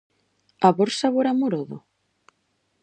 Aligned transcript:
Amor 0.69 0.89
sabor 0.99 1.25
amorodo? 1.31 1.77